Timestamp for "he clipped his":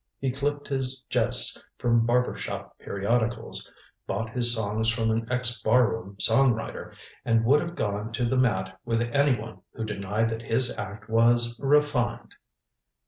0.17-1.01